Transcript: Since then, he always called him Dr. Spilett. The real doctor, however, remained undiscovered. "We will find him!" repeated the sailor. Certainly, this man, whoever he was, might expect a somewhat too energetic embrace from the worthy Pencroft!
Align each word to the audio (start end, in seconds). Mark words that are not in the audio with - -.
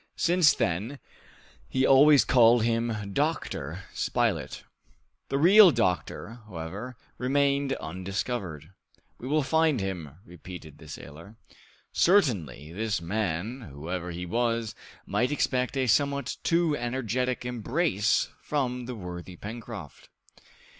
Since 0.17 0.55
then, 0.55 0.97
he 1.69 1.85
always 1.85 2.25
called 2.25 2.63
him 2.63 3.13
Dr. 3.13 3.83
Spilett. 3.93 4.63
The 5.29 5.37
real 5.37 5.69
doctor, 5.69 6.39
however, 6.47 6.97
remained 7.19 7.73
undiscovered. 7.73 8.71
"We 9.19 9.27
will 9.27 9.43
find 9.43 9.79
him!" 9.79 10.15
repeated 10.25 10.79
the 10.79 10.87
sailor. 10.87 11.35
Certainly, 11.93 12.73
this 12.73 12.99
man, 12.99 13.61
whoever 13.71 14.09
he 14.09 14.25
was, 14.25 14.73
might 15.05 15.31
expect 15.31 15.77
a 15.77 15.85
somewhat 15.85 16.37
too 16.41 16.75
energetic 16.75 17.45
embrace 17.45 18.29
from 18.41 18.87
the 18.87 18.95
worthy 18.95 19.35
Pencroft! 19.35 20.09